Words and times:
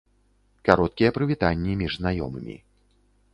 Кароткія 0.69 1.09
прывітанні 1.17 1.77
між 1.83 1.99
знаёмымі. 2.01 2.57